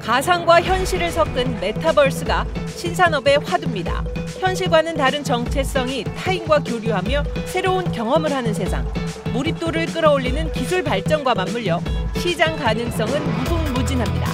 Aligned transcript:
가상과 0.00 0.62
현실을 0.62 1.10
섞은 1.10 1.60
메타버스가 1.60 2.46
신산업의 2.66 3.38
화두입니다. 3.44 4.02
현실과는 4.40 4.96
다른 4.96 5.22
정체성이 5.22 6.04
타인과 6.04 6.60
교류하며 6.60 7.24
새로운 7.46 7.90
경험을 7.92 8.32
하는 8.32 8.54
세상. 8.54 8.90
몰입도를 9.32 9.86
끌어올리는 9.86 10.50
기술 10.52 10.82
발전과 10.82 11.34
맞물려 11.34 11.80
시장 12.16 12.56
가능성은 12.56 13.44
무궁무진합니다. 13.44 14.29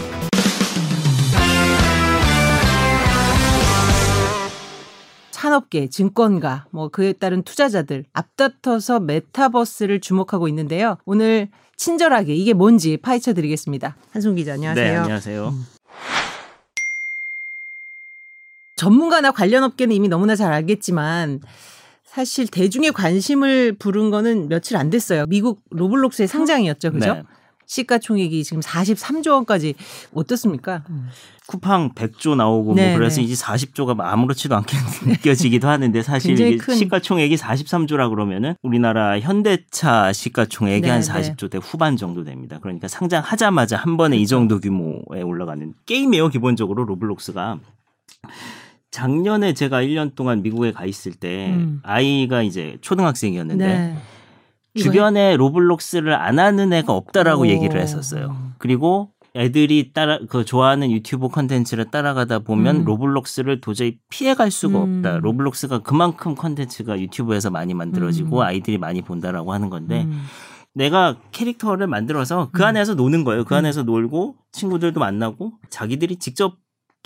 산업계, 5.46 5.88
증권가, 5.90 6.66
뭐 6.70 6.88
그에 6.88 7.12
따른 7.12 7.44
투자자들 7.44 8.04
앞다퉈서 8.12 8.98
메타버스를 8.98 10.00
주목하고 10.00 10.48
있는데요. 10.48 10.96
오늘 11.04 11.48
친절하게 11.76 12.34
이게 12.34 12.52
뭔지 12.52 12.96
파헤쳐 12.96 13.32
드리겠습니다. 13.32 13.94
한송 14.10 14.34
기자 14.34 14.54
안녕하세요. 14.54 14.92
네, 14.92 14.96
안녕하세요. 14.96 15.48
음. 15.48 15.66
전문가나 18.74 19.30
관련 19.30 19.62
업계는 19.62 19.94
이미 19.94 20.08
너무나 20.08 20.34
잘 20.34 20.52
알겠지만 20.52 21.40
사실 22.04 22.48
대중의 22.48 22.90
관심을 22.90 23.74
부른 23.78 24.10
거는 24.10 24.48
며칠 24.48 24.76
안 24.76 24.90
됐어요. 24.90 25.26
미국 25.26 25.60
로블록스의 25.70 26.26
상장이었죠. 26.26 26.90
그죠? 26.90 27.14
네. 27.14 27.22
시가총액이 27.66 28.44
지금 28.44 28.60
43조 28.60 29.32
원까지 29.32 29.74
어떻습니까? 30.14 30.84
쿠팡 31.46 31.92
100조 31.94 32.36
나오고 32.36 32.74
뭐 32.74 32.94
그래서 32.94 33.20
이제 33.20 33.34
40조가 33.34 34.00
아무렇지도 34.00 34.56
않게 34.56 34.76
느껴지기도 35.06 35.68
하는데 35.68 36.02
사실. 36.02 36.36
시가총액이 36.60 37.36
43조라 37.36 38.10
그러면은 38.10 38.54
우리나라 38.62 39.18
현대차 39.20 40.12
시가총액이 40.12 40.82
네, 40.82 40.90
한 40.90 41.00
40조 41.00 41.50
대 41.50 41.58
후반 41.62 41.96
정도 41.96 42.24
됩니다. 42.24 42.58
그러니까 42.60 42.88
상장하자마자 42.88 43.76
한 43.76 43.96
번에 43.96 44.16
그렇죠. 44.16 44.22
이 44.22 44.26
정도 44.26 44.60
규모에 44.60 45.22
올라가는 45.22 45.72
게임이에요. 45.86 46.28
기본적으로 46.28 46.84
로블록스가 46.84 47.58
작년에 48.90 49.52
제가 49.52 49.82
1년 49.82 50.14
동안 50.14 50.42
미국에 50.42 50.72
가 50.72 50.86
있을 50.86 51.12
때 51.12 51.50
음. 51.50 51.80
아이가 51.82 52.42
이제 52.42 52.78
초등학생이었는데 52.80 53.66
네. 53.66 53.96
주변에 54.76 55.36
로블록스를 55.36 56.14
안 56.14 56.38
하는 56.38 56.72
애가 56.72 56.92
없다라고 56.92 57.42
오. 57.42 57.46
얘기를 57.46 57.80
했었어요. 57.80 58.36
그리고 58.58 59.10
애들이 59.36 59.92
따라 59.92 60.18
그 60.28 60.44
좋아하는 60.44 60.90
유튜브 60.90 61.28
컨텐츠를 61.28 61.90
따라가다 61.90 62.38
보면 62.40 62.76
음. 62.76 62.84
로블록스를 62.84 63.60
도저히 63.60 63.98
피해갈 64.08 64.50
수가 64.50 64.82
음. 64.82 64.96
없다. 64.96 65.18
로블록스가 65.18 65.80
그만큼 65.80 66.34
컨텐츠가 66.34 66.98
유튜브에서 66.98 67.50
많이 67.50 67.74
만들어지고 67.74 68.38
음. 68.38 68.42
아이들이 68.42 68.78
많이 68.78 69.02
본다라고 69.02 69.52
하는 69.52 69.68
건데 69.68 70.04
음. 70.04 70.22
내가 70.72 71.16
캐릭터를 71.32 71.86
만들어서 71.86 72.48
그 72.52 72.62
음. 72.62 72.68
안에서 72.68 72.94
노는 72.94 73.24
거예요. 73.24 73.44
그 73.44 73.54
음. 73.54 73.58
안에서 73.58 73.82
놀고 73.82 74.36
친구들도 74.52 75.00
만나고 75.00 75.52
자기들이 75.68 76.16
직접 76.16 76.56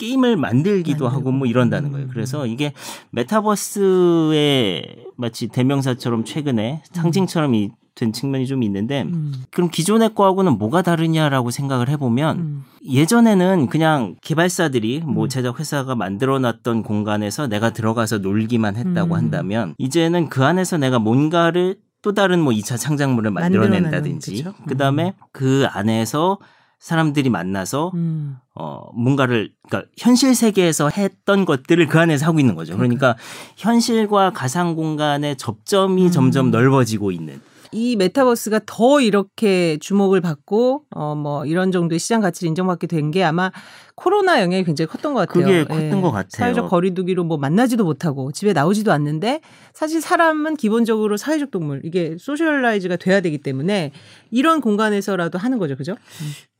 게임을 0.01 0.37
만들기도 0.37 1.05
만들고. 1.05 1.09
하고 1.09 1.33
뭐 1.33 1.47
이런다는 1.47 1.93
거예요. 1.93 2.09
그래서 2.09 2.47
이게 2.47 2.73
메타버스의 3.11 5.05
마치 5.17 5.48
대명사처럼 5.48 6.25
최근에 6.25 6.83
상징처럼 6.93 7.55
이 7.55 7.70
된 8.01 8.12
측면이 8.12 8.47
좀 8.47 8.62
있는데 8.62 9.03
음. 9.03 9.33
그럼 9.51 9.69
기존의 9.71 10.15
거하고는 10.15 10.59
뭐가 10.59 10.83
다르냐라고 10.83 11.51
생각을 11.51 11.89
해보면 11.91 12.39
음. 12.39 12.65
예전에는 12.89 13.69
그냥 13.69 14.17
개발사들이 14.23 15.03
뭐 15.05 15.25
음. 15.25 15.28
제작 15.28 15.61
회사가 15.61 15.95
만들어놨던 15.95 16.83
공간에서 16.83 17.47
내가 17.47 17.71
들어가서 17.71 18.19
놀기만 18.19 18.77
했다고 18.77 19.15
음. 19.15 19.19
한다면 19.19 19.75
이제는 19.78 20.31
그 20.31 20.45
안에서 20.45 20.78
내가 20.78 20.98
뭔가를 20.98 21.77
또 22.03 22.15
다른 22.15 22.41
뭐 22.41 22.55
2차 22.55 22.78
창작물을 22.78 23.31
만들어낸다든지 23.31 24.45
그다음에 24.67 25.09
음. 25.09 25.25
그 25.33 25.67
안에서 25.71 26.39
사람들이 26.81 27.28
만나서 27.31 27.92
음. 27.95 28.36
어 28.55 28.89
뭔가를 28.95 29.53
그러니까 29.69 29.89
현실 29.98 30.34
세계에서 30.34 30.89
했던 30.89 31.45
것들을 31.45 31.87
그 31.87 31.98
안에서 32.00 32.27
하고 32.27 32.41
있는 32.41 32.55
거죠. 32.55 32.77
그러니까 32.77 33.17
현실과 33.56 34.31
가상 34.31 34.75
공간의 34.75 35.37
접점이 35.37 36.06
음. 36.06 36.11
점점 36.11 36.50
넓어지고 36.50 37.12
있는 37.12 37.41
이 37.72 37.94
메타버스가 37.97 38.60
더 38.66 39.00
이렇게 39.00 39.77
주목을 39.78 40.21
받고 40.21 40.84
어 40.91 41.15
뭐 41.15 41.44
이런 41.47 41.71
정도의 41.71 41.99
시장 42.00 42.21
가치를 42.21 42.49
인정받게 42.49 42.87
된 42.88 43.10
게 43.12 43.22
아마 43.22 43.53
코로나 44.00 44.41
영향이 44.41 44.65
굉장히 44.65 44.88
컸던 44.88 45.12
것 45.12 45.28
같아요. 45.28 45.44
그게 45.44 45.65
컸던 45.65 45.99
예. 45.99 46.00
것 46.00 46.11
같아요. 46.11 46.28
사회적 46.31 46.71
거리두기로 46.71 47.22
뭐 47.22 47.37
만나지도 47.37 47.84
못하고 47.84 48.33
집에 48.33 48.55
나오지도 48.55 48.93
않는데 48.93 49.43
사실 49.75 50.00
사람은 50.00 50.56
기본적으로 50.56 51.19
사회적 51.19 51.50
동물 51.50 51.83
이게 51.84 52.16
소셜라이즈가 52.19 52.97
돼야 52.97 53.21
되기 53.21 53.37
때문에 53.37 53.93
이런 54.31 54.62
공간에서라도 54.62 55.38
하는 55.38 55.59
거죠, 55.59 55.77
그죠? 55.77 55.97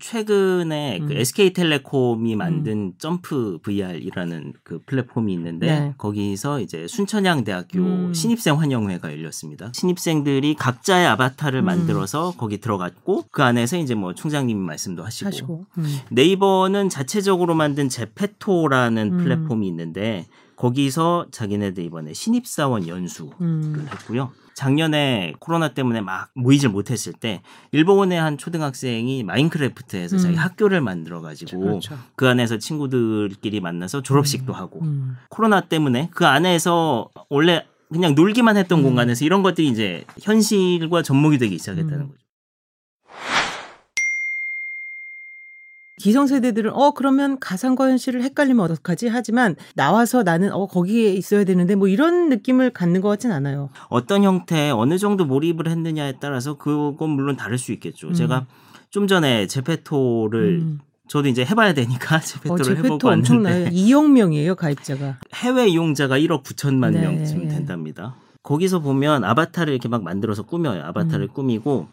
최근에 0.01 0.99
그 0.99 1.05
음. 1.05 1.09
그 1.09 1.15
SK텔레콤이 1.15 2.37
만든 2.37 2.73
음. 2.73 2.93
점프 2.99 3.59
VR이라는 3.63 4.53
그 4.63 4.81
플랫폼이 4.85 5.33
있는데 5.33 5.67
네. 5.67 5.95
거기서 5.97 6.61
이제 6.61 6.87
순천향대학교 6.89 7.79
음. 7.79 8.15
신입생 8.15 8.59
환영회가 8.59 9.13
열렸습니다. 9.13 9.71
신입생들이 9.75 10.57
각자의 10.57 11.07
아바타를 11.07 11.63
음. 11.63 11.65
만들어서 11.65 12.35
거기 12.37 12.59
들어갔고 12.59 13.25
그 13.31 13.43
안에서 13.43 13.79
이제 13.79 13.95
뭐 13.95 14.15
총장님이 14.15 14.61
말씀도 14.61 15.05
하시고, 15.05 15.29
하시고. 15.29 15.67
음. 15.79 15.99
네이버는 16.11 16.89
자체적으로 16.89 17.30
만든 17.55 17.89
제페토라는 17.89 19.13
음. 19.13 19.19
플랫폼이 19.19 19.67
있는데 19.69 20.27
거기서 20.57 21.27
자기네들 21.31 21.85
이번에 21.85 22.13
신입사원 22.13 22.87
연수를 22.87 23.33
했고요. 23.91 24.31
작년에 24.55 25.33
코로나 25.39 25.73
때문에 25.73 26.03
막 26.03 26.29
모이질 26.35 26.69
못했을 26.69 27.15
때 27.15 27.41
일본의 27.73 28.21
한 28.21 28.37
초등학생이 28.37 29.23
마인크래프트에서 29.25 30.17
음. 30.17 30.19
자기 30.19 30.37
학교를 30.37 30.83
만들어 30.83 31.23
가지고 31.23 31.61
그렇죠. 31.61 31.97
그 32.15 32.29
안에서 32.29 32.59
친구들끼리 32.59 33.61
만나서 33.61 34.03
졸업식도 34.03 34.53
음. 34.53 34.55
하고 34.55 34.81
음. 34.83 35.17
코로나 35.31 35.63
때문에 35.63 36.11
그 36.13 36.27
안에서 36.27 37.09
원래 37.31 37.65
그냥 37.91 38.15
놀기만 38.15 38.59
했던 38.59 38.81
음. 38.81 38.85
공간에서 38.85 39.25
이런 39.25 39.43
것들이 39.43 39.69
이제 39.69 40.05
현실과 40.21 41.03
접목이 41.03 41.39
되기 41.39 41.59
시작했다는 41.59 42.01
음. 42.01 42.09
거죠. 42.09 42.21
기성세대들은 46.01 46.73
어 46.73 46.93
그러면 46.93 47.39
가상과 47.39 47.91
현실을 47.91 48.23
헷갈리면 48.23 48.65
어떡하지 48.65 49.09
하지만 49.09 49.55
나와서 49.75 50.23
나는 50.23 50.51
어 50.53 50.67
거기에 50.67 51.13
있어야 51.13 51.45
되는데 51.45 51.75
뭐 51.75 51.89
이런 51.89 52.31
느낌을 52.31 52.71
갖는 52.71 53.03
것 53.03 53.09
같진 53.11 53.33
않아요. 53.33 53.69
어떤 53.89 54.23
형태 54.25 54.71
어느 54.71 54.97
정도 54.97 55.27
몰입을 55.27 55.69
했느냐에 55.69 56.15
따라서 56.19 56.55
그건 56.55 57.11
물론 57.11 57.37
다를 57.37 57.59
수 57.59 57.73
있겠죠. 57.73 58.09
음. 58.09 58.15
제가 58.15 58.47
좀 58.89 59.07
전에 59.07 59.47
제페토를 59.47 60.61
음. 60.63 60.81
저도 61.07 61.29
이제 61.29 61.45
해봐야 61.45 61.75
되니까 61.75 62.19
제페토를 62.19 62.61
어, 62.65 62.65
제페토 62.65 62.85
해보고 62.87 63.09
엄청나요. 63.11 63.67
2억 63.67 64.11
명이에요 64.11 64.55
가입자가. 64.55 65.19
해외 65.35 65.69
이용자가 65.69 66.19
1억 66.19 66.45
9천만 66.45 66.93
네. 66.93 67.03
명쯤 67.03 67.49
된답니다. 67.49 68.15
거기서 68.43 68.79
보면 68.79 69.23
아바타를 69.25 69.75
이렇게 69.75 69.89
막 69.89 70.03
만들어서 70.03 70.45
꾸며요. 70.45 70.83
아바타를 70.83 71.27
음. 71.27 71.35
꾸미고 71.35 71.89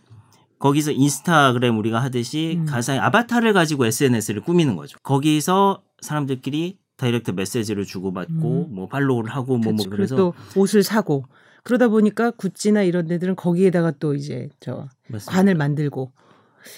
거기서 0.60 0.92
인스타그램 0.92 1.78
우리가 1.78 2.02
하듯이 2.02 2.58
음. 2.60 2.66
가상의 2.66 3.02
아바타를 3.02 3.54
가지고 3.54 3.86
SNS를 3.86 4.42
꾸미는 4.42 4.76
거죠. 4.76 4.98
거기서 5.04 5.84
사람들끼리 6.02 6.80
다이렉트 6.98 7.32
메시지를 7.32 7.86
주고받고 7.86 8.68
음. 8.70 8.76
뭐 8.76 8.88
팔로우를 8.88 9.32
하고 9.32 9.58
뭐, 9.58 9.74
뭐 9.74 9.86
그래서 9.90 10.16
또 10.16 10.34
옷을 10.56 10.82
사고 10.84 11.26
그러다 11.64 11.90
보니까 11.90 12.32
구찌나 12.32 12.82
이런 12.82 13.08
데들은 13.08 13.36
거기에다가 13.36 13.92
또 14.00 14.16
이제 14.16 14.50
저 14.60 14.88
맞습니다. 15.10 15.32
관을 15.32 15.56
만들고 15.56 16.12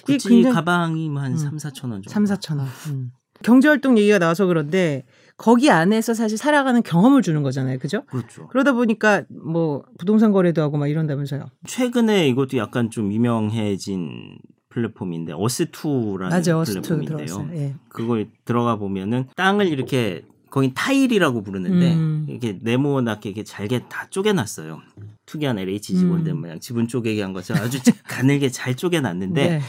구찌 0.06 0.30
굉장히... 0.30 0.54
가방이 0.54 1.08
한 1.16 1.32
음. 1.34 1.38
3, 1.38 1.58
4천 1.58 1.84
원 1.84 2.02
정도. 2.02 2.10
3, 2.10 2.26
4천 2.26 2.58
원. 2.58 2.68
음. 2.88 3.12
경제활동 3.44 3.98
얘기가 3.98 4.20
나와서 4.20 4.46
그런데 4.46 5.06
거기 5.40 5.72
안에서 5.72 6.14
사실 6.14 6.38
살아가는 6.38 6.84
경험을 6.84 7.22
주는 7.22 7.42
거잖아요. 7.44 7.80
그죠? 7.80 8.04
그렇죠. 8.08 8.48
그러다 8.50 8.74
보니까 8.74 9.24
뭐 9.30 9.84
부동산 9.98 10.34
거래도 10.34 10.62
하고 10.62 10.78
막 10.78 10.88
이런다면서요. 10.88 11.50
최근에 11.66 12.28
이것도 12.28 12.58
약간 12.58 12.90
좀 12.90 13.12
유명해진 13.14 14.38
플랫폼인데 14.68 15.32
어스2라는 15.34 16.30
맞아, 16.30 16.62
플랫폼인데요. 16.62 17.50
예. 17.54 17.74
그걸 17.88 18.28
들어가 18.44 18.76
보면은 18.76 19.28
땅을 19.38 19.68
이렇게 19.68 20.26
거긴 20.50 20.74
타일이라고 20.74 21.42
부르는데 21.42 21.94
음. 21.94 22.26
이렇게 22.28 22.60
네모나게 22.62 23.30
이렇게 23.30 23.46
잘게 23.46 23.86
다 23.88 24.08
쪼개놨어요. 24.10 24.82
특이한 25.26 25.58
LH 25.58 25.94
직원들 25.96 26.34
음. 26.34 26.42
모양 26.42 26.60
지분 26.60 26.90
쪼개기 26.90 27.22
한 27.22 27.32
것처럼 27.32 27.64
아주 27.64 27.80
가늘게 28.04 28.50
잘 28.50 28.76
쪼개놨는데 28.76 29.50
네. 29.50 29.62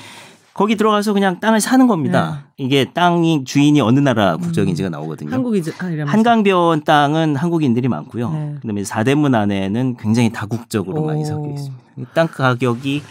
거기 0.54 0.76
들어가서 0.76 1.12
그냥 1.12 1.40
땅을 1.40 1.60
사는 1.60 1.86
겁니다. 1.86 2.44
네. 2.56 2.64
이게 2.64 2.84
땅이 2.92 3.44
주인이 3.44 3.80
어느 3.80 4.00
나라 4.00 4.36
국적인지가 4.36 4.88
음. 4.88 4.92
나오거든요. 4.92 5.32
한국이죠. 5.32 5.72
아, 5.78 5.86
한강변 6.06 6.84
땅은 6.84 7.36
한국인들이 7.36 7.88
많고요. 7.88 8.30
네. 8.30 8.54
그다음에 8.60 8.84
사대문 8.84 9.34
안에는 9.34 9.96
굉장히 9.96 10.30
다국적으로 10.30 11.02
오. 11.02 11.06
많이 11.06 11.24
섞여 11.24 11.48
있습니다. 11.48 11.89
땅 12.14 12.26
가격이 12.28 13.02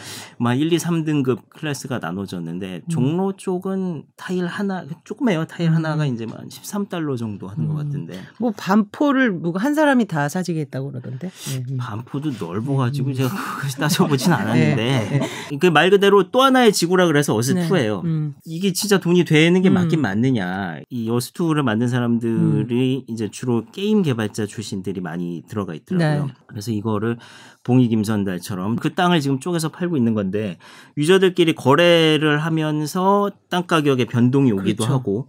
막 0.41 0.53
1, 0.53 0.71
2, 0.71 0.77
3등급 0.77 1.49
클래스가 1.49 1.99
나눠졌는데 1.99 2.81
음. 2.85 2.89
종로 2.89 3.33
쪽은 3.35 4.03
타일 4.15 4.45
하나 4.47 4.85
조금해요. 5.03 5.45
타일 5.45 5.69
음. 5.69 5.75
하나가 5.75 6.05
이제 6.05 6.25
한 6.29 6.47
13달러 6.47 7.17
정도 7.17 7.47
하는 7.49 7.65
음. 7.65 7.69
것 7.69 7.75
같은데. 7.75 8.21
뭐 8.39 8.51
반포를 8.55 9.31
뭐 9.31 9.53
한 9.59 9.73
사람이 9.73 10.05
다 10.05 10.29
사지겠다고 10.29 10.91
그러던데. 10.91 11.29
네. 11.29 11.63
음. 11.71 11.77
반포도 11.77 12.31
넓어가지고 12.39 13.09
음. 13.09 13.13
제가 13.13 13.29
그것이 13.29 13.75
따져보진 13.77 14.31
않았는데 14.33 14.75
네. 14.75 15.19
네. 15.19 15.57
그말 15.57 15.89
그대로 15.89 16.31
또 16.31 16.41
하나의 16.41 16.71
지구라 16.71 17.07
그래서 17.07 17.35
어스2예요. 17.35 18.05
네. 18.05 18.31
이게 18.45 18.71
진짜 18.71 18.99
돈이 18.99 19.25
되는 19.25 19.61
게 19.61 19.69
맞긴 19.69 20.01
맞느냐. 20.01 20.79
이 20.89 21.09
어스2를 21.09 21.63
만든 21.63 21.89
사람들이 21.89 23.03
이제 23.07 23.29
주로 23.29 23.65
게임 23.71 24.01
개발자 24.03 24.45
출신들이 24.45 25.01
많이 25.01 25.43
들어가 25.49 25.73
있더라고요. 25.73 26.25
네. 26.27 26.33
그래서 26.47 26.71
이거를 26.71 27.17
봉이 27.63 27.87
김선달처럼 27.89 28.77
그 28.79 28.93
땅을 28.93 29.21
지금 29.21 29.39
쪼개서 29.39 29.69
팔고 29.69 29.97
있는 29.97 30.13
건데 30.13 30.57
유저들끼리 30.97 31.53
거래를 31.53 32.39
하면서 32.39 33.31
땅 33.49 33.67
가격의 33.67 34.05
변동이 34.05 34.51
오기도 34.51 34.83
그렇죠. 34.83 34.93
하고 34.93 35.27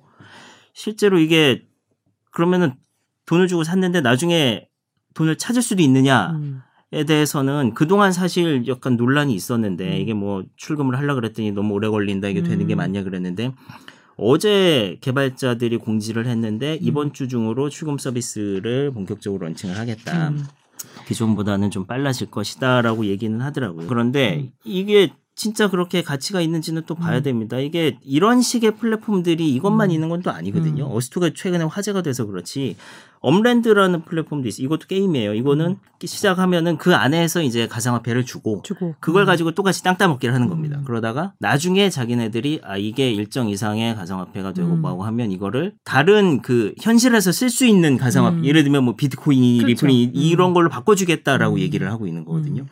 실제로 0.72 1.18
이게 1.18 1.66
그러면은 2.32 2.74
돈을 3.26 3.48
주고 3.48 3.64
샀는데 3.64 4.00
나중에 4.00 4.68
돈을 5.14 5.36
찾을 5.38 5.62
수도 5.62 5.82
있느냐에 5.82 6.30
음. 6.30 6.62
대해서는 7.06 7.74
그동안 7.74 8.12
사실 8.12 8.66
약간 8.68 8.96
논란이 8.96 9.34
있었는데 9.34 9.96
음. 9.96 10.00
이게 10.00 10.14
뭐 10.14 10.44
출금을 10.56 10.96
하려 10.96 11.14
그랬더니 11.14 11.52
너무 11.52 11.74
오래 11.74 11.88
걸린다 11.88 12.28
이게 12.28 12.42
되는 12.42 12.66
게 12.66 12.74
음. 12.74 12.78
맞냐 12.78 13.02
그랬는데 13.02 13.52
어제 14.16 14.98
개발자들이 15.00 15.78
공지를 15.78 16.26
했는데 16.26 16.78
이번 16.80 17.08
음. 17.08 17.12
주 17.12 17.26
중으로 17.26 17.70
출금 17.70 17.98
서비스를 17.98 18.92
본격적으로 18.92 19.46
런칭을 19.46 19.78
하겠다. 19.78 20.32
음. 21.10 21.12
기존보다는 21.12 21.70
좀 21.70 21.86
빨라질 21.86 22.30
것이다라고 22.30 23.06
얘기는 23.06 23.40
하더라고요. 23.40 23.86
그런데 23.86 24.36
음. 24.36 24.52
이게 24.64 25.10
진짜 25.40 25.70
그렇게 25.70 26.02
가치가 26.02 26.42
있는지는 26.42 26.82
또 26.86 26.94
봐야 26.94 27.16
음. 27.16 27.22
됩니다. 27.22 27.58
이게 27.58 27.96
이런 28.04 28.42
식의 28.42 28.76
플랫폼들이 28.76 29.48
이것만 29.54 29.88
음. 29.88 29.94
있는 29.94 30.08
건 30.10 30.20
또 30.20 30.30
아니거든요. 30.30 30.84
음. 30.84 30.94
어스투가 30.94 31.30
최근에 31.34 31.64
화제가 31.64 32.02
돼서 32.02 32.26
그렇지 32.26 32.76
엄랜드라는 33.20 34.04
플랫폼도 34.04 34.48
있어. 34.48 34.62
이것도 34.62 34.86
게임이에요. 34.86 35.32
이거는 35.32 35.66
음. 35.66 35.76
시작하면은 36.04 36.76
그 36.76 36.94
안에서 36.94 37.42
이제 37.42 37.66
가상화폐를 37.68 38.26
주고, 38.26 38.60
주고. 38.64 38.94
그걸 39.00 39.22
음. 39.22 39.26
가지고 39.26 39.52
똑같이 39.52 39.82
땅 39.82 39.96
따먹기를 39.96 40.34
하는 40.34 40.50
겁니다. 40.50 40.76
음. 40.80 40.84
그러다가 40.84 41.32
나중에 41.38 41.88
자기네들이 41.88 42.60
아 42.62 42.76
이게 42.76 43.10
일정 43.10 43.48
이상의 43.48 43.94
가상화폐가 43.96 44.52
되고 44.52 44.68
음. 44.68 44.82
뭐하고 44.82 45.04
하면 45.04 45.32
이거를 45.32 45.72
다른 45.84 46.42
그 46.42 46.74
현실에서 46.82 47.32
쓸 47.32 47.48
수 47.48 47.64
있는 47.64 47.96
가상화폐 47.96 48.36
음. 48.36 48.44
예를 48.44 48.62
들면 48.62 48.84
뭐 48.84 48.94
비트코인, 48.94 49.62
그렇죠. 49.62 49.86
리플이 49.86 50.02
이런 50.12 50.52
걸로 50.52 50.68
바꿔주겠다라고 50.68 51.60
얘기를 51.60 51.90
하고 51.90 52.06
있는 52.06 52.26
거거든요. 52.26 52.66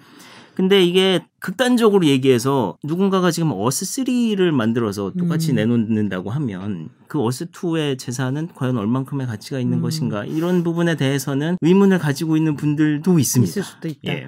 근데 0.59 0.83
이게 0.83 1.25
극단적으로 1.39 2.05
얘기해서 2.07 2.79
누군가가 2.83 3.31
지금 3.31 3.51
어스3를 3.51 4.51
만들어서 4.51 5.13
똑같이 5.17 5.53
음. 5.53 5.55
내놓는다고 5.55 6.31
하면 6.31 6.89
그 7.07 7.19
어스2의 7.19 7.97
재산은 7.97 8.49
과연 8.57 8.77
얼만큼의 8.77 9.29
가치가 9.29 9.61
있는 9.61 9.79
음. 9.79 9.83
것인가 9.83 10.25
이런 10.25 10.65
부분에 10.65 10.97
대해서는 10.97 11.59
의문을 11.61 12.01
가지고 12.01 12.37
있는 12.37 12.57
분들도 12.57 13.21
있습니다. 13.21 13.49
있을 13.49 13.63
수도 13.63 13.87
있다. 13.87 14.13
예. 14.13 14.27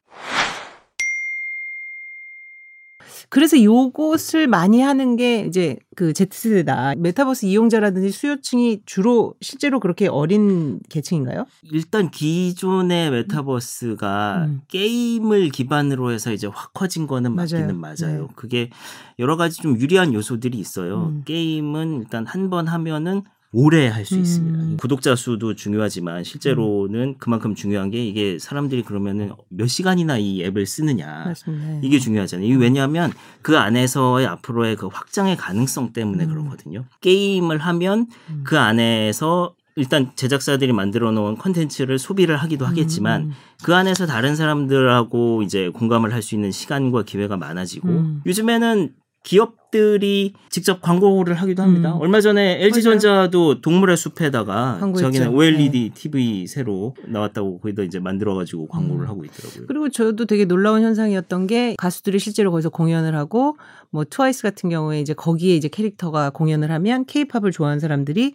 그래서 3.29 3.63
요것을 3.63 4.47
많이 4.49 4.81
하는 4.81 5.17
게 5.17 5.41
이제 5.47 5.77
그 5.97 6.13
Z세대다. 6.13 6.95
메타버스 6.97 7.47
이용자라든지 7.47 8.11
수요층이 8.11 8.83
주로 8.87 9.35
실제로 9.41 9.81
그렇게 9.81 10.07
어린 10.09 10.81
계층인가요? 10.89 11.47
일단 11.71 12.11
기존의 12.11 13.11
메타버스가 13.11 14.45
음. 14.47 14.61
게임을 14.69 15.51
기반으로 15.51 16.11
해서 16.13 16.33
이제 16.33 16.47
확 16.47 16.73
커진 16.73 17.07
거는 17.07 17.35
맞기는 17.35 17.77
맞아요. 17.77 17.97
맞아요. 18.03 18.23
네. 18.23 18.29
그게 18.37 18.71
여러 19.19 19.37
가지 19.37 19.61
좀 19.63 19.79
유리한 19.79 20.13
요소들이 20.15 20.59
있어요. 20.59 21.09
음. 21.13 21.23
게임은 21.25 22.01
일단 22.01 22.27
한 22.27 22.51
번 22.51 22.67
하면은 22.67 23.23
오래 23.53 23.89
할 23.89 24.05
수 24.05 24.17
있습니다. 24.17 24.59
음. 24.59 24.77
구독자 24.77 25.17
수도 25.17 25.55
중요하지만 25.55 26.23
실제로는 26.25 27.01
음. 27.01 27.15
그만큼 27.19 27.55
중요한 27.55 27.91
게 27.91 28.05
이게 28.05 28.39
사람들이 28.39 28.83
그러면은 28.83 29.33
몇 29.49 29.67
시간이나 29.67 30.19
이 30.19 30.43
앱을 30.45 30.67
쓰느냐 30.67 31.25
맞습니다. 31.27 31.81
이게 31.83 31.99
중요하잖아요. 31.99 32.47
이게 32.47 32.57
왜냐하면 32.57 33.13
그 33.43 33.59
안에서의 33.59 34.27
앞으로의 34.27 34.77
그 34.77 34.87
확장의 34.87 35.37
가능성 35.37 35.93
때문에 35.93 36.25
음. 36.25 36.29
그렇거든요. 36.31 36.85
게임을 37.01 37.59
하면 37.59 38.07
음. 38.31 38.43
그 38.45 38.59
안에서 38.59 39.55
일단 39.77 40.11
제작사들이 40.15 40.73
만들어 40.73 41.11
놓은 41.11 41.37
컨텐츠를 41.37 41.99
소비를 41.99 42.37
하기도 42.37 42.67
하겠지만 42.67 43.23
음. 43.23 43.33
그 43.63 43.75
안에서 43.75 44.07
다른 44.07 44.37
사람들하고 44.37 45.43
이제 45.43 45.69
공감을 45.71 46.13
할 46.13 46.23
수 46.23 46.35
있는 46.35 46.51
시간과 46.53 47.05
기회가 47.05 47.37
많아지고 47.37 47.89
음. 47.89 48.23
요즘에는 48.27 48.93
기업들이 49.23 50.33
직접 50.49 50.81
광고를 50.81 51.35
하기도 51.35 51.63
합니다. 51.63 51.95
음. 51.95 52.01
얼마 52.01 52.21
전에 52.21 52.63
LG전자도 52.65 53.61
동물의 53.61 53.97
숲에다가 53.97 54.81
저기는 54.99 55.35
OLED 55.35 55.81
네. 55.81 55.91
TV 55.95 56.47
새로 56.47 56.95
나왔다고 57.07 57.61
거기다 57.61 57.83
이제 57.83 57.99
만들어가지고 57.99 58.69
광고를 58.69 59.05
음. 59.05 59.09
하고 59.09 59.25
있더라고요. 59.25 59.67
그리고 59.67 59.89
저도 59.91 60.25
되게 60.25 60.47
놀라운 60.47 60.83
현상이었던 60.83 61.47
게 61.47 61.75
가수들이 61.79 62.19
실제로 62.19 62.51
거기서 62.51 62.71
공연을 62.71 63.15
하고 63.15 63.57
뭐 63.91 64.05
트와이스 64.09 64.43
같은 64.43 64.71
경우에 64.71 65.01
이제 65.01 65.13
거기에 65.13 65.55
이제 65.55 65.69
캐릭터가 65.69 66.31
공연을 66.31 66.71
하면 66.71 67.05
케이팝을 67.05 67.53
좋아하는 67.53 67.79
사람들이 67.79 68.35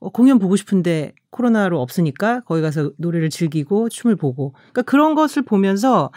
어, 0.00 0.10
공연 0.10 0.38
보고 0.38 0.56
싶은데 0.56 1.12
코로나로 1.30 1.80
없으니까 1.80 2.40
거기 2.40 2.62
가서 2.62 2.92
노래를 2.98 3.30
즐기고 3.30 3.88
춤을 3.88 4.16
보고 4.16 4.52
그러니까 4.52 4.82
그런 4.82 5.14
것을 5.14 5.42
보면서 5.42 6.10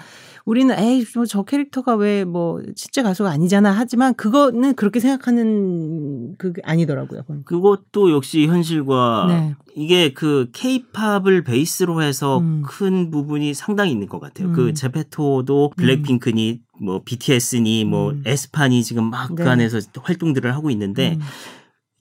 우리는 0.46 0.78
에이 0.78 1.06
뭐 1.16 1.26
저 1.26 1.44
캐릭터가 1.44 1.96
왜 1.96 2.26
뭐 2.26 2.62
실제 2.76 3.02
가수가 3.04 3.30
아니잖아 3.30 3.72
하지만 3.72 4.14
그거는 4.16 4.76
그렇게 4.76 5.00
생각하는 5.00 6.36
그게 6.38 6.62
아니더라고요. 6.64 7.22
그건. 7.22 7.44
그것도 7.44 8.12
역시 8.12 8.48
현실과 8.48 9.26
네. 9.28 9.56
이게 9.76 10.14
그 10.14 10.50
케이팝을 10.54 11.44
베이스로 11.44 12.02
해서 12.02 12.40
음. 12.40 12.64
큰 12.66 13.12
부분이 13.12 13.54
상당히 13.54 13.92
있는 13.92 14.08
것 14.08 14.20
같아요. 14.20 14.52
그 14.52 14.62
음. 14.62 14.66
그 14.68 14.74
제페토도 14.74 15.72
블랙핑크니 15.78 16.62
음. 16.82 16.86
뭐 16.86 17.02
BTS니 17.04 17.86
뭐 17.86 18.12
음. 18.12 18.24
에스파니 18.26 18.84
지금 18.84 19.10
막그 19.10 19.42
네. 19.44 19.50
안에서 19.50 19.80
활동들을 20.02 20.54
하고 20.54 20.70
있는데 20.72 21.14
음. 21.14 21.22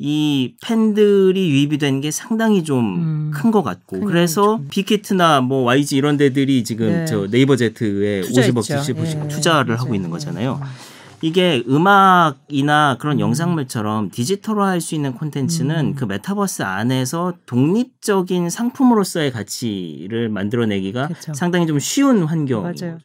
이 0.02 0.54
팬들이 0.64 1.50
유입이 1.50 1.76
된 1.76 2.00
게 2.00 2.10
상당히 2.10 2.64
좀 2.64 3.30
큰것 3.34 3.62
음, 3.62 3.64
같고 3.64 4.00
그래서 4.00 4.56
좀. 4.56 4.68
빅히트나 4.70 5.42
뭐 5.42 5.62
YG 5.64 5.96
이런 5.96 6.16
데들이 6.16 6.64
지금 6.64 6.88
네. 6.88 7.04
저 7.04 7.26
네이버 7.28 7.56
제트에 7.56 8.22
50억, 8.22 8.60
70억 8.60 9.24
예. 9.24 9.28
투자를 9.28 9.78
하고 9.78 9.94
있는 9.94 10.08
거잖아요. 10.08 10.58
음. 10.62 10.66
이게 11.22 11.62
음악이나 11.68 12.96
그런 12.98 13.18
음. 13.18 13.20
영상물처럼 13.20 14.10
디지털화 14.10 14.68
할 14.68 14.80
수 14.80 14.94
있는 14.94 15.12
콘텐츠는 15.12 15.88
음. 15.88 15.94
그 15.94 16.06
메타버스 16.06 16.62
안에서 16.62 17.34
독립적인 17.44 18.48
상품으로서의 18.48 19.30
가치를 19.32 20.30
만들어내기가 20.30 21.08
그쵸. 21.08 21.34
상당히 21.34 21.66
좀 21.66 21.78
쉬운 21.78 22.22
환경인 22.24 22.72
거죠. 22.72 22.96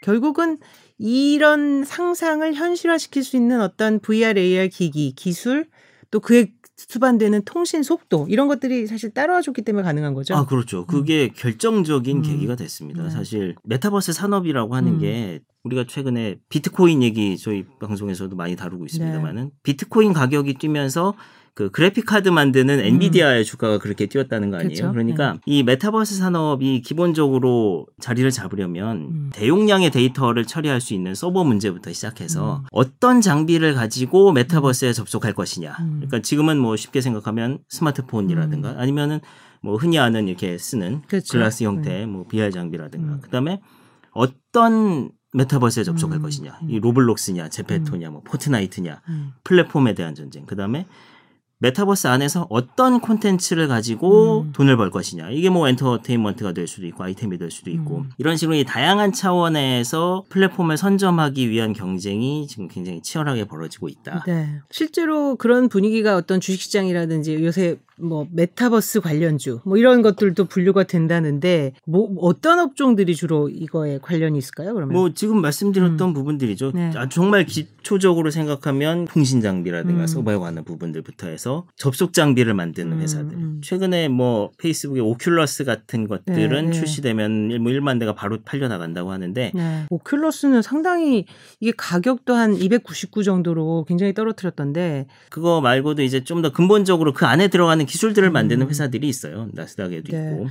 결국은 0.00 0.58
이런 0.98 1.84
상상을 1.84 2.52
현실화시킬 2.54 3.24
수 3.24 3.36
있는 3.36 3.60
어떤 3.60 4.00
VR, 4.00 4.38
AR 4.38 4.68
기기, 4.68 5.12
기술 5.12 5.66
또 6.10 6.20
그에 6.20 6.52
수반되는 6.76 7.42
통신 7.44 7.82
속도 7.82 8.26
이런 8.28 8.48
것들이 8.48 8.86
사실 8.86 9.12
따라와 9.12 9.42
줬기 9.42 9.62
때문에 9.62 9.82
가능한 9.84 10.14
거죠. 10.14 10.34
아 10.34 10.46
그렇죠. 10.46 10.86
그게 10.86 11.24
음. 11.24 11.30
결정적인 11.36 12.18
음. 12.18 12.22
계기가 12.22 12.56
됐습니다. 12.56 13.04
네. 13.04 13.10
사실 13.10 13.54
메타버스 13.64 14.12
산업이라고 14.12 14.74
하는 14.74 14.94
음. 14.94 14.98
게 14.98 15.40
우리가 15.62 15.84
최근에 15.86 16.36
비트코인 16.48 17.02
얘기 17.02 17.36
저희 17.36 17.66
방송에서도 17.80 18.34
많이 18.34 18.56
다루고 18.56 18.86
있습니다만은 18.86 19.44
네. 19.44 19.50
비트코인 19.62 20.14
가격이 20.14 20.54
뛰면서 20.54 21.14
그 21.54 21.70
그래픽 21.70 22.06
카드 22.06 22.28
만드는 22.28 22.78
음. 22.78 22.84
엔비디아의 22.84 23.42
음. 23.42 23.44
주가가 23.44 23.78
그렇게 23.78 24.06
뛰었다는 24.06 24.50
거 24.50 24.56
아니에요. 24.58 24.74
그렇죠? 24.74 24.92
그러니까 24.92 25.32
네. 25.34 25.40
이 25.46 25.62
메타버스 25.62 26.16
산업이 26.16 26.82
기본적으로 26.82 27.86
자리를 28.00 28.30
잡으려면 28.30 28.96
음. 28.96 29.30
대용량의 29.34 29.90
데이터를 29.90 30.46
처리할 30.46 30.80
수 30.80 30.94
있는 30.94 31.14
서버 31.14 31.44
문제부터 31.44 31.92
시작해서 31.92 32.58
음. 32.58 32.66
어떤 32.72 33.20
장비를 33.20 33.74
가지고 33.74 34.32
메타버스에 34.32 34.88
음. 34.88 34.92
접속할 34.92 35.34
것이냐. 35.34 35.76
음. 35.80 35.92
그러니까 35.96 36.20
지금은 36.20 36.58
뭐 36.58 36.76
쉽게 36.76 37.00
생각하면 37.00 37.58
스마트폰이라든가 37.68 38.76
아니면은 38.78 39.20
뭐 39.62 39.76
흔히 39.76 39.98
아는 39.98 40.28
이렇게 40.28 40.56
쓰는 40.56 41.02
그렇죠. 41.06 41.32
글라스 41.32 41.64
형태 41.64 42.06
뭐 42.06 42.24
VR 42.28 42.50
장비라든가 42.50 43.20
그다음에 43.20 43.60
어떤 44.12 45.10
메타버스에 45.32 45.84
접속할 45.84 46.18
음, 46.18 46.22
것이냐, 46.22 46.58
음. 46.62 46.70
이 46.70 46.80
로블록스냐, 46.80 47.50
제페토냐, 47.50 48.08
음. 48.08 48.12
뭐 48.14 48.22
포트나이트냐, 48.22 49.02
음. 49.08 49.32
플랫폼에 49.44 49.94
대한 49.94 50.14
전쟁. 50.14 50.44
그 50.46 50.56
다음에 50.56 50.86
메타버스 51.60 52.06
안에서 52.06 52.46
어떤 52.48 53.00
콘텐츠를 53.00 53.68
가지고 53.68 54.42
음. 54.42 54.52
돈을 54.52 54.76
벌 54.76 54.90
것이냐. 54.90 55.30
이게 55.30 55.50
뭐 55.50 55.68
엔터테인먼트가 55.68 56.52
될 56.52 56.66
수도 56.66 56.86
있고 56.86 57.04
아이템이 57.04 57.38
될 57.38 57.50
수도 57.50 57.70
있고 57.70 57.98
음. 57.98 58.10
이런 58.16 58.36
식으로 58.36 58.56
이 58.56 58.64
다양한 58.64 59.12
차원에서 59.12 60.24
플랫폼을 60.30 60.78
선점하기 60.78 61.50
위한 61.50 61.74
경쟁이 61.74 62.46
지금 62.46 62.66
굉장히 62.66 63.02
치열하게 63.02 63.44
벌어지고 63.44 63.88
있다. 63.88 64.24
네. 64.26 64.60
실제로 64.70 65.36
그런 65.36 65.68
분위기가 65.68 66.16
어떤 66.16 66.40
주식시장이라든지 66.40 67.44
요새 67.44 67.78
뭐 68.02 68.26
메타버스 68.32 69.00
관련주 69.00 69.60
뭐 69.64 69.76
이런 69.76 70.02
것들도 70.02 70.44
분류가 70.46 70.84
된다는데 70.84 71.72
뭐 71.86 72.12
어떤 72.18 72.58
업종들이 72.58 73.14
주로 73.14 73.48
이거에 73.48 73.98
관련이 74.02 74.36
있을까요? 74.36 74.74
그러면 74.74 74.92
뭐 74.92 75.14
지금 75.14 75.40
말씀드렸던 75.40 76.08
음. 76.08 76.14
부분들이죠. 76.14 76.72
네. 76.74 76.90
아, 76.96 77.08
정말 77.08 77.44
기초적으로 77.46 78.30
생각하면 78.30 79.06
통신 79.06 79.40
장비라든가 79.40 80.02
음. 80.02 80.06
서버에 80.06 80.36
관한 80.36 80.64
부분들부터 80.64 81.28
해서 81.28 81.66
접속 81.76 82.12
장비를 82.12 82.54
만드는 82.54 82.92
음. 82.92 83.00
회사들. 83.00 83.36
음. 83.36 83.60
최근에 83.62 84.08
뭐 84.08 84.50
페이스북의 84.58 85.02
오큘러스 85.02 85.64
같은 85.64 86.08
것들은 86.08 86.50
네, 86.50 86.62
네. 86.62 86.72
출시되면 86.72 87.62
뭐 87.62 87.72
1만 87.72 88.00
대가 88.00 88.14
바로 88.14 88.38
팔려 88.44 88.66
나간다고 88.66 89.12
하는데 89.12 89.52
네. 89.54 89.86
오큘러스는 89.90 90.62
상당히 90.62 91.26
이게 91.60 91.72
가격도 91.76 92.34
한 92.34 92.54
299 92.54 93.22
정도로 93.22 93.84
굉장히 93.86 94.14
떨어뜨렸던데 94.14 95.06
그거 95.28 95.60
말고도 95.60 96.02
이제 96.02 96.24
좀 96.24 96.40
더 96.40 96.50
근본적으로 96.52 97.12
그 97.12 97.26
안에 97.26 97.48
들어가는 97.48 97.84
기술들을 97.90 98.30
만드는 98.30 98.66
음. 98.66 98.70
회사들이 98.70 99.08
있어요. 99.08 99.48
나스닥에도 99.52 100.12
네. 100.12 100.30
있고. 100.32 100.48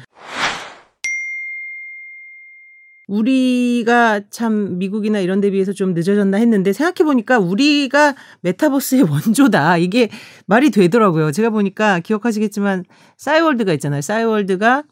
우리가 3.07 4.21
참 4.29 4.77
미국이나 4.77 5.19
이런 5.19 5.41
데 5.41 5.49
비해서 5.49 5.71
좀 5.71 5.93
늦어졌나 5.93 6.37
했는데 6.37 6.73
생각해 6.73 7.05
보니까 7.05 7.39
우리가 7.39 8.15
메타버스의 8.41 9.03
원조다. 9.09 9.77
이게 9.77 10.09
말이 10.45 10.69
되더라고요. 10.69 11.31
제가 11.31 11.49
보니까 11.49 12.01
기억하시겠지만 12.01 12.83
싸이월드가 13.17 13.73
있잖아요. 13.73 14.01
싸이월드가 14.01 14.83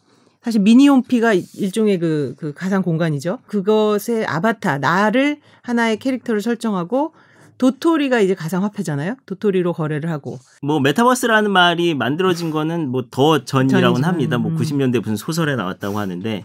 사실 0.41 0.61
미니홈피가 0.61 1.33
일종의 1.33 1.99
그, 1.99 2.33
그 2.37 2.53
가상 2.53 2.81
공간이죠. 2.81 3.39
그것의 3.45 4.25
아바타, 4.25 4.77
나를 4.77 5.39
하나의 5.61 5.97
캐릭터를 5.97 6.41
설정하고 6.41 7.11
도토리가 7.57 8.19
이제 8.19 8.35
가상화폐잖아요. 8.35 9.15
도토리로 9.25 9.73
거래를 9.73 10.09
하고. 10.11 10.39
뭐 10.61 10.79
메타버스라는 10.79 11.51
말이 11.51 11.93
만들어진 11.95 12.51
거는 12.51 12.89
뭐 12.89 13.07
더 13.09 13.43
전이라고는 13.45 14.03
합니다. 14.07 14.37
뭐 14.37 14.51
90년대 14.51 14.95
음. 14.97 15.01
무슨 15.01 15.15
소설에 15.15 15.55
나왔다고 15.55 15.97
하는데 15.97 16.43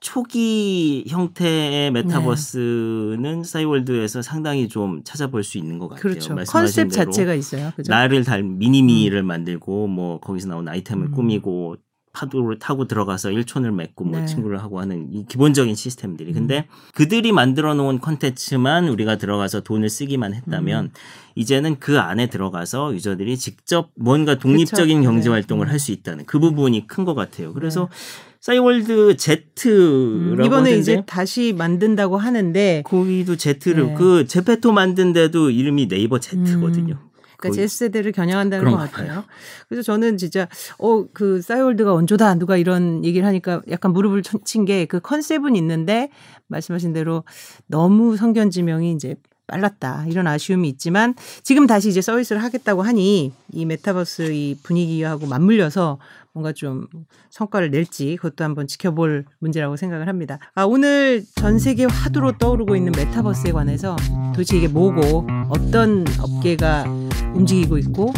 초기 0.00 1.04
형태의 1.08 1.90
메타버스는 1.90 3.42
네. 3.42 3.44
싸이월드에서 3.44 4.22
상당히 4.22 4.68
좀 4.68 5.02
찾아볼 5.04 5.44
수 5.44 5.58
있는 5.58 5.78
것 5.78 5.88
같아요. 5.88 6.02
그렇죠. 6.02 6.34
컨셉 6.48 6.90
자체가 6.90 7.34
있어요. 7.34 7.70
그죠? 7.76 7.92
나를 7.92 8.24
달 8.24 8.42
미니미를 8.42 9.20
음. 9.22 9.26
만들고 9.26 9.86
뭐 9.88 10.18
거기서 10.20 10.48
나온 10.48 10.68
아이템을 10.68 11.08
음. 11.08 11.12
꾸미고 11.12 11.76
파도를 12.12 12.58
타고 12.58 12.86
들어가서 12.86 13.30
일촌을 13.30 13.70
맺고 13.72 14.04
뭐 14.04 14.20
네. 14.20 14.26
친구를 14.26 14.62
하고 14.62 14.80
하는 14.80 15.08
이 15.12 15.24
기본적인 15.26 15.74
시스템들이. 15.74 16.32
근데 16.32 16.66
음. 16.68 16.90
그들이 16.94 17.32
만들어 17.32 17.74
놓은 17.74 18.00
컨텐츠만 18.00 18.88
우리가 18.88 19.16
들어가서 19.16 19.60
돈을 19.60 19.88
쓰기만 19.88 20.34
했다면 20.34 20.86
음. 20.86 20.90
이제는 21.36 21.78
그 21.78 22.00
안에 22.00 22.28
들어가서 22.28 22.94
유저들이 22.94 23.36
직접 23.36 23.90
뭔가 23.94 24.38
독립적인 24.38 24.98
그쵸. 24.98 25.10
경제 25.10 25.28
네. 25.28 25.34
활동을 25.34 25.66
네. 25.66 25.70
할수 25.70 25.92
있다는 25.92 26.26
그 26.26 26.38
부분이 26.38 26.86
큰 26.86 27.04
것 27.04 27.14
같아요. 27.14 27.54
그래서 27.54 27.88
네. 27.90 27.96
싸이월드 28.40 29.16
Z라고 29.16 29.70
음, 29.70 30.44
이번에 30.44 30.76
이제 30.76 31.02
다시 31.06 31.54
만든다고 31.56 32.16
하는데 32.16 32.82
거기도 32.86 33.36
Z를 33.36 33.86
네. 33.86 33.94
그 33.94 34.26
제페토 34.26 34.72
만든 34.72 35.12
데도 35.12 35.50
이름이 35.50 35.88
네이버 35.88 36.18
Z거든요. 36.18 36.94
음. 36.94 37.09
그러니까 37.40 37.56
Z 37.62 37.66
세대를 37.66 38.12
겨냥한다는 38.12 38.64
것 38.70 38.76
같아요. 38.76 39.24
그래서 39.68 39.82
저는 39.82 40.16
진짜 40.16 40.46
어그 40.78 41.42
싸이월드가 41.42 41.92
원조다 41.92 42.34
누가 42.34 42.56
이런 42.56 43.04
얘기를 43.04 43.26
하니까 43.26 43.62
약간 43.70 43.92
무릎을 43.92 44.22
친 44.44 44.64
게 44.64 44.86
그 44.86 45.00
컨셉은 45.00 45.56
있는데 45.56 46.10
말씀하신 46.48 46.92
대로 46.92 47.24
너무 47.66 48.16
선견지명이 48.16 48.92
이제 48.92 49.14
빨랐다 49.46 50.04
이런 50.06 50.26
아쉬움이 50.28 50.68
있지만 50.68 51.14
지금 51.42 51.66
다시 51.66 51.88
이제 51.88 52.00
서비스를 52.00 52.42
하겠다고 52.44 52.82
하니 52.82 53.32
이 53.52 53.64
메타버스 53.66 54.32
이 54.32 54.56
분위기하고 54.62 55.26
맞물려서 55.26 55.98
뭔가 56.32 56.52
좀 56.52 56.86
성과를 57.30 57.72
낼지 57.72 58.14
그것도 58.14 58.44
한번 58.44 58.68
지켜볼 58.68 59.24
문제라고 59.40 59.74
생각을 59.76 60.06
합니다. 60.06 60.38
아, 60.54 60.62
오늘 60.62 61.24
전 61.34 61.58
세계 61.58 61.84
화두로 61.86 62.38
떠오르고 62.38 62.76
있는 62.76 62.92
메타버스에 62.92 63.50
관해서 63.50 63.96
도대체 64.32 64.56
이게 64.56 64.68
뭐고 64.68 65.26
어떤 65.48 66.04
업계가 66.20 66.84
움직이고 67.34 67.78
있고 67.78 68.12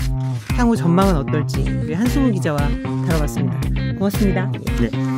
향후 0.57 0.77
전망은 0.77 1.17
어떨지 1.17 1.63
우리 1.83 1.95
한승우 1.95 2.31
기자와 2.33 2.59
다뤄봤습니다. 3.07 3.61
고맙습니다. 3.99 4.51
네. 4.81 5.12